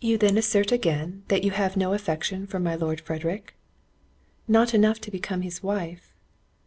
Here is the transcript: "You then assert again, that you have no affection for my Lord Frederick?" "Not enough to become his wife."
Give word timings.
"You 0.00 0.16
then 0.16 0.38
assert 0.38 0.72
again, 0.72 1.24
that 1.28 1.44
you 1.44 1.50
have 1.50 1.76
no 1.76 1.92
affection 1.92 2.46
for 2.46 2.58
my 2.58 2.74
Lord 2.74 2.98
Frederick?" 2.98 3.56
"Not 4.48 4.72
enough 4.72 5.02
to 5.02 5.10
become 5.10 5.42
his 5.42 5.62
wife." 5.62 6.14